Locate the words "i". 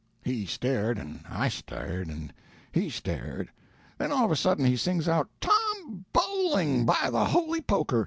1.29-1.47